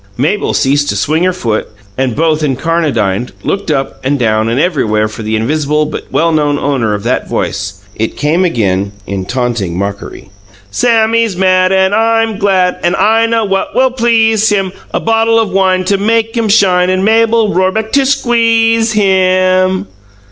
[0.17, 5.07] Mabel ceased to swing her foot, and both, encarnadined, looked up and down and everywhere
[5.07, 7.83] for the invisible but well known owner of that voice.
[7.95, 10.31] It came again, in taunting mockery:
[10.71, 15.37] "Sammy's mad, and I am glad, And I know what will please him: A bottle
[15.37, 19.85] o' wine to make him shine, And Mabel Rorebeck to squeeze him!"